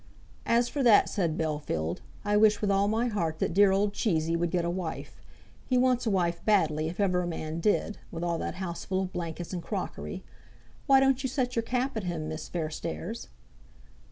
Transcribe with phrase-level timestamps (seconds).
[0.47, 4.35] "As for that," said Bellfield, "I wish with all my heart that dear old Cheesy
[4.35, 5.21] would get a wife.
[5.67, 9.03] He wants a wife badly, if ever a man did, with all that house full
[9.03, 10.23] of blankets and crockery.
[10.87, 13.27] Why don't you set your cap at him, Miss Fairstairs?"